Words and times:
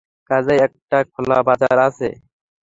কাছেই 0.29 0.59
একটা 0.67 0.97
খোলা 1.11 1.37
বাজার 1.47 1.77
আছে। 1.87 2.09